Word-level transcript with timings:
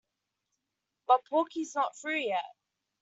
But 1.05 1.25
Porky's 1.25 1.75
not 1.75 1.95
through 1.95 2.21
yet. 2.21 2.55